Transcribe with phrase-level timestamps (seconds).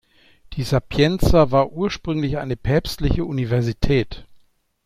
[0.53, 4.25] Die "Sapienza" war ursprünglich eine päpstliche Universität.